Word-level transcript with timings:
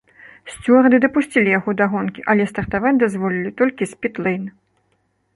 Сцюарды 0.51 0.97
дапусцілі 1.03 1.49
яго 1.59 1.75
да 1.81 1.85
гонкі, 1.91 2.23
але 2.33 2.47
стартаваць 2.51 2.93
дазволілі 3.03 3.51
толькі 3.61 3.89
з 3.93 3.99
піт-лэйн. 4.07 4.43